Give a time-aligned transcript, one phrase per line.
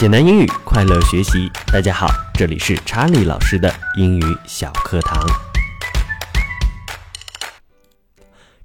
[0.00, 1.48] 简单英语，快乐学习。
[1.72, 5.24] 大家好，这里是查理老师的英语小课堂。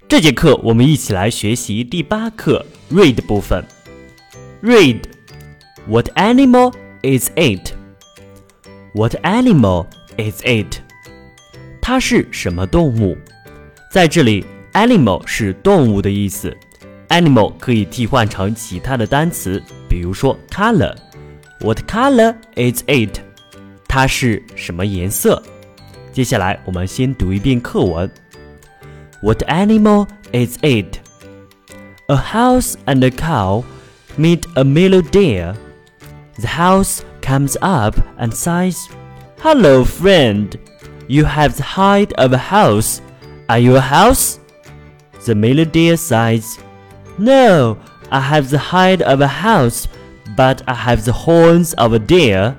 [0.08, 3.64] 这节课我们一起来学习第八课 read 部分。
[4.60, 5.02] Read
[5.86, 7.74] What animal is it?
[8.92, 9.86] What animal
[10.18, 10.78] is it?
[11.80, 13.16] 它是什么动物？
[13.92, 16.56] 在这里，animal 是动物的意思。
[17.08, 20.92] animal 可以替换成其他的单词，比如说 color。
[21.60, 23.20] What color is it？
[23.86, 25.42] 它是什么颜色？
[26.10, 28.10] 接下来我们先读一遍课文。
[29.22, 30.96] What animal is it?
[32.06, 33.64] A house and a cow
[34.18, 35.54] meet a milu deer.
[36.38, 38.78] The house comes up and says,
[39.42, 40.58] "Hello, friend.
[41.08, 43.00] You have the height of a house.
[43.48, 44.38] Are you a house?"
[45.26, 46.58] The milu deer says,
[47.18, 47.76] "No,
[48.08, 49.86] I have the height of a house."
[50.36, 52.56] But I have the horns of a deer,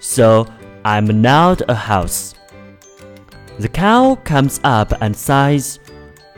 [0.00, 0.46] so
[0.84, 2.34] I'm not a house.
[3.58, 5.78] The cow comes up and says,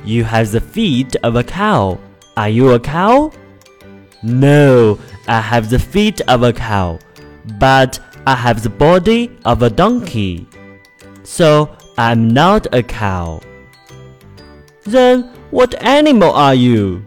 [0.05, 1.99] You have the feet of a cow.
[2.37, 3.33] Are you a cow?
[4.23, 6.99] No, I have the feet of a cow,
[7.59, 10.47] but I have the body of a donkey.
[11.23, 13.41] So I'm not a cow.
[14.85, 17.07] Then what animal are you?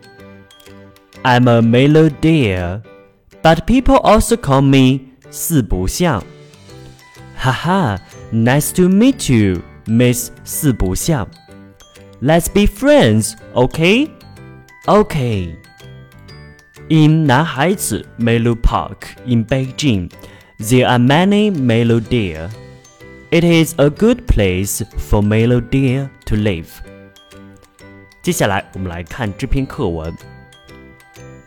[1.25, 2.81] I'm a male deer,
[3.41, 4.99] but people also call me
[5.29, 6.23] 四不像。
[7.37, 7.97] Haha,
[8.31, 11.27] nice to meet you, Miss 四不像。
[12.21, 14.09] Let's be friends, okay?
[14.85, 15.55] Okay.
[16.89, 20.09] In 南海子 Milu Park in Beijing,
[20.57, 22.49] there are many milu deer.
[23.29, 26.69] It is a good place for milu deer to live.
[28.21, 30.13] 接下来我们来看这篇课文。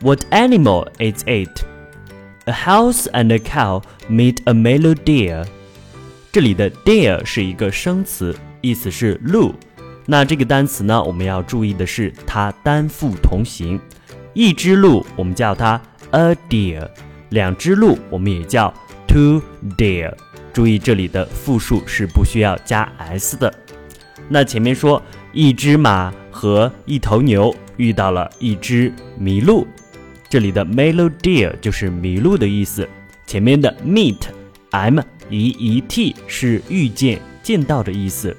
[0.02, 1.69] What animal is it?
[2.46, 5.46] A house and a cow meet a male deer.
[6.32, 9.54] 这里的 deer 是一个生词，意思是鹿。
[10.06, 13.78] 那这个单词呢，我们要注意的是它单复同形。
[14.32, 15.80] 一只鹿我们叫它
[16.12, 16.88] a deer，
[17.28, 18.72] 两只鹿我们也叫
[19.06, 19.42] two
[19.76, 20.12] deer。
[20.52, 23.52] 注意这里的复数是不需要加 s 的。
[24.28, 25.02] 那前面说
[25.32, 29.66] 一只马和一头牛遇到了一只麋鹿，
[30.30, 32.88] 这里的 male deer 就是麋鹿的意思。
[33.26, 38.36] 前面的 meet，m e e t 是遇见、见到的意思。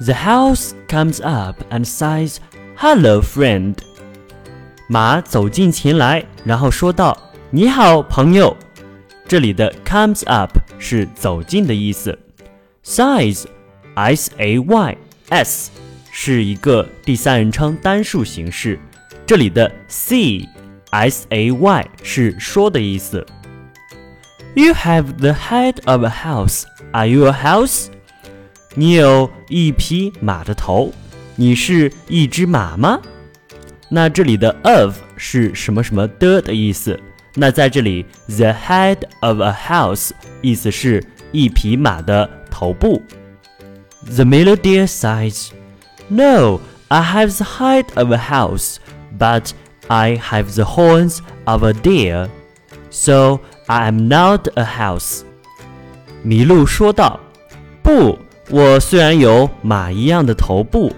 [0.00, 2.38] The house comes up and says,
[2.76, 3.76] "Hello, friend."
[4.88, 7.16] 马走近前来，然后说道
[7.50, 8.56] ：“你好，朋友。”
[9.28, 12.18] 这里的 comes up 是走近的意思。
[12.84, 14.98] Size，s a y
[15.28, 15.70] s
[16.10, 18.80] 是一个第三人称单数形式。
[19.25, 23.25] 这里的 see，s a y 是说的意思。
[24.55, 26.63] You have the head of a house.
[26.91, 27.87] Are you a house?
[28.75, 30.93] 你有一匹马的头，
[31.35, 32.99] 你是一只马吗？
[33.89, 36.99] 那这里的 of 是什么什么的的意思？
[37.35, 40.11] 那在这里，the head of a house
[40.41, 43.03] 意思是一匹马的头部。
[44.05, 45.49] The male deer says,
[46.07, 48.77] "No, I have the height of a house,
[49.17, 49.51] but
[49.87, 52.29] I have the horns of a deer,
[52.89, 55.23] so I am not a house."
[56.23, 57.19] 麋鹿说道：“
[57.81, 60.93] 不。”我虽然有马一样的头部，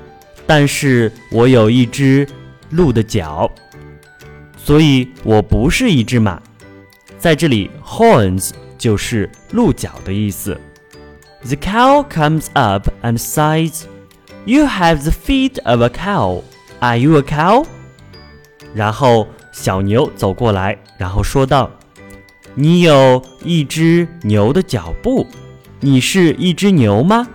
[0.45, 2.27] 但是我有一只
[2.69, 3.49] 鹿的脚，
[4.55, 6.39] 所以我不是一只马。
[7.17, 10.61] 在这里，horns 就是鹿角的意思。
[11.43, 13.85] The cow comes up and says,
[14.45, 16.43] "You have the feet of a cow.
[16.81, 17.65] Are you a cow?"
[18.73, 25.25] 然后小牛走过来，然后说道：“你有一只牛的脚步。”
[25.81, 27.25] 你是一只牛吗？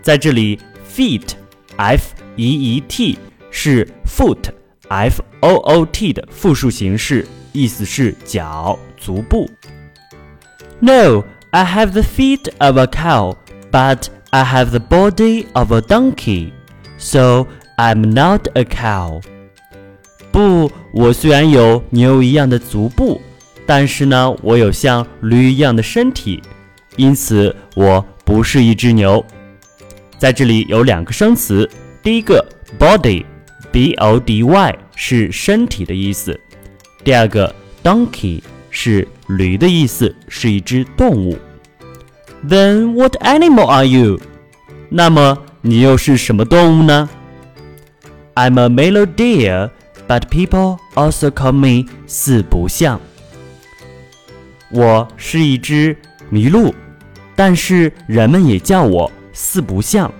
[0.00, 0.58] 在这里，
[0.90, 3.18] feet，f e e t
[3.50, 9.50] 是 foot，f o o t 的复数形式，意思是脚、足部。
[10.80, 13.36] No, I have the feet of a cow,
[13.70, 16.52] but I have the body of a donkey,
[16.96, 17.46] so
[17.76, 19.20] I'm not a cow.
[20.39, 23.19] 不，我虽然有牛一样的足部，
[23.65, 26.41] 但是呢，我有像驴一样的身体。
[26.95, 29.21] 因此，我不是一只牛。
[30.17, 31.69] 在这里有两个生词，
[32.01, 32.41] 第一个
[32.79, 36.33] body，b o d y 是身体的意思；
[37.03, 37.53] 第二个
[37.83, 41.37] donkey 是驴的意思，是一只动物。
[42.47, 44.17] Then what animal are you？
[44.87, 47.09] 那么你又是什么动物呢
[48.35, 49.71] ？I'm a melodier
[50.09, 52.99] But people also call me 四不像。
[54.71, 55.95] 我是一只
[56.31, 56.73] 麋鹿，
[57.35, 60.11] 但是人们也叫我四不像。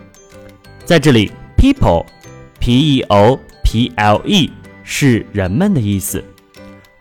[0.86, 4.52] 在这里，people，p e o p l e
[4.84, 6.24] 是人们的意思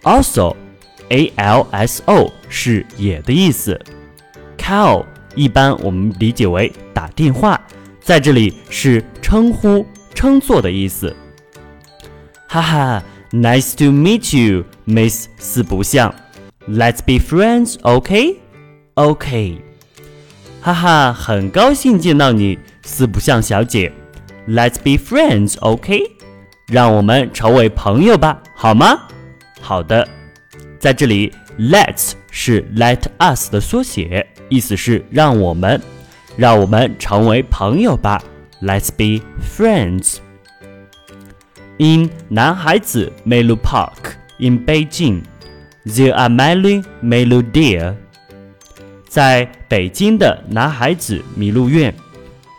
[0.04, 3.78] ，also，a l s o 是也的意思
[4.56, 5.04] ，call
[5.34, 7.60] 一般我们理解为打电话，
[8.00, 11.14] 在这里是称呼、称作的意思。
[12.60, 16.12] 哈哈，Nice to meet you，Miss 四不像。
[16.68, 18.40] Let's be friends, OK?
[18.94, 19.62] OK。
[20.60, 23.92] 哈哈，很高兴见到你，四不像小姐。
[24.48, 26.02] Let's be friends, OK?
[26.66, 29.02] 让我们成为朋友吧，好吗？
[29.60, 30.06] 好的。
[30.80, 35.80] 在这里，Let's 是 Let us 的缩写，意思是让我们，
[36.36, 38.20] 让我们成为朋友吧。
[38.60, 40.16] Let's be friends.
[41.78, 45.22] In Nanhaizi Milu Park in Beijing,
[45.86, 47.94] there are many Milu deer.
[49.06, 51.94] 在北京的南海子麋鹿苑，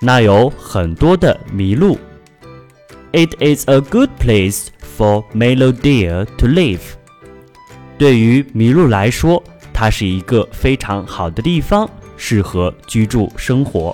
[0.01, 1.97] 那有很多的麋鹿。
[3.11, 4.67] It is a good place
[4.97, 6.79] for Milu deer to live.
[7.97, 9.43] 对于麋鹿来说，
[9.73, 13.93] 它是一个非常好的地方，适合居住生活。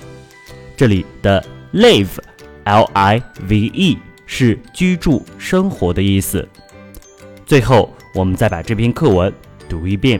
[0.78, 1.44] 这里的
[1.74, 3.71] live，L I V
[4.25, 6.48] 是居住生活的意思。
[7.45, 9.33] 最后，我们再把这篇课文
[9.69, 10.19] 读一遍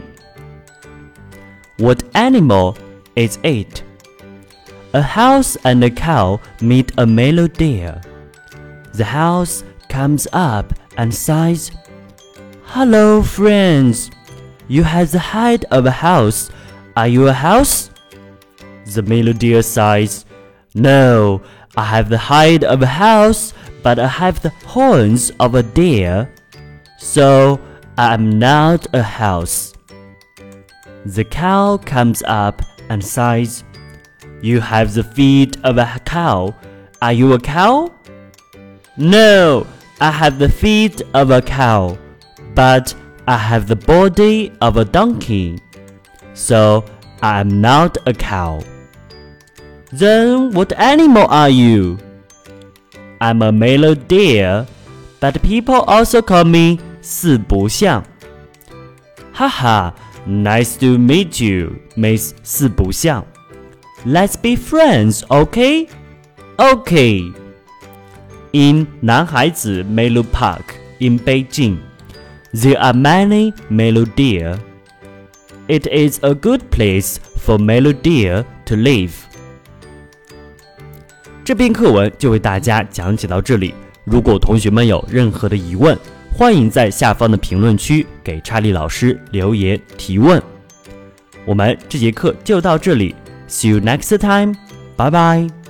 [1.78, 2.76] ：What animal
[3.16, 3.82] is it?
[4.92, 8.02] A house and a cow meet a milu deer.
[8.94, 11.70] The house comes up and sighs,
[12.66, 14.08] "Hello, friends!
[14.68, 16.48] You have the height of a house.
[16.94, 17.90] Are you a house?"
[18.86, 20.22] The milu deer sighs,
[20.74, 21.42] "No,
[21.76, 23.52] I have the height of a house."
[23.86, 26.28] But I have the horns of a deer.
[26.98, 27.62] So
[28.00, 29.76] I am not a house.
[31.06, 33.64] The cow comes up and sighs,
[34.42, 36.56] You have the feet of a cow.
[37.00, 37.94] Are you a cow?
[38.98, 39.68] No,
[40.02, 41.96] I have the feet of a cow,
[42.56, 42.96] but
[43.28, 45.60] I have the body of a donkey.
[46.34, 46.84] So
[47.22, 48.64] I am not a cow.
[49.92, 52.00] Then what animal are you?
[53.26, 54.68] I'm a milu deer,
[55.20, 58.04] but people also call me 四不像。
[59.34, 59.96] 哈哈
[60.28, 63.26] ，Nice to meet you, Miss 四不像。
[64.06, 65.88] Let's be friends, OK?
[66.58, 67.34] OK.
[68.52, 71.80] In 南海子 Milu Park in Beijing,
[72.54, 74.60] there are many milu deer.
[75.68, 79.25] It is a good place for milu deer to live.
[81.46, 83.72] 这篇课文就为大家讲解到这里。
[84.04, 85.96] 如果同学们有任何的疑问，
[86.34, 90.42] 欢迎在下方的评论区给查理老师留言提问。
[91.46, 93.14] 我们这节课就到这里
[93.48, 94.56] ，See you next time，
[94.96, 95.65] 拜拜。